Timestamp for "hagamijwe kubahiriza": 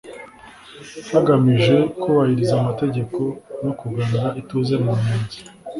1.11-2.53